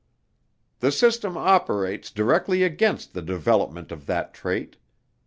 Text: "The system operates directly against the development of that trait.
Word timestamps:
"The 0.79 0.91
system 0.91 1.37
operates 1.37 2.09
directly 2.09 2.63
against 2.63 3.13
the 3.13 3.21
development 3.21 3.91
of 3.91 4.07
that 4.07 4.33
trait. 4.33 4.77